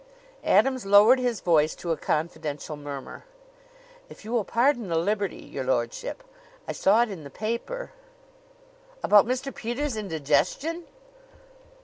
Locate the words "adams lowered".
0.43-1.19